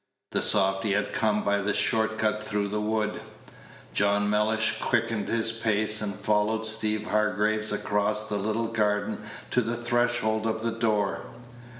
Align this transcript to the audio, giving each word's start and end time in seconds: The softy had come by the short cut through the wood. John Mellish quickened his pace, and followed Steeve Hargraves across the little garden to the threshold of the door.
The 0.31 0.41
softy 0.41 0.93
had 0.93 1.13
come 1.13 1.43
by 1.43 1.59
the 1.59 1.75
short 1.75 2.17
cut 2.17 2.43
through 2.43 2.69
the 2.69 2.81
wood. 2.81 3.21
John 3.93 4.31
Mellish 4.31 4.79
quickened 4.79 5.27
his 5.27 5.51
pace, 5.51 6.01
and 6.01 6.15
followed 6.15 6.65
Steeve 6.65 7.05
Hargraves 7.05 7.71
across 7.71 8.27
the 8.27 8.37
little 8.39 8.69
garden 8.69 9.19
to 9.51 9.61
the 9.61 9.77
threshold 9.77 10.47
of 10.47 10.63
the 10.63 10.71
door. 10.71 11.25